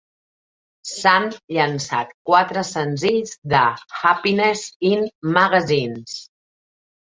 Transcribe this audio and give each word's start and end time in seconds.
S'han 0.91 1.27
llançat 1.57 2.15
quatre 2.31 2.65
senzills 2.71 3.37
de 3.55 3.61
"Happiness 4.01 4.67
in 4.93 5.07
Magazines". 5.41 6.21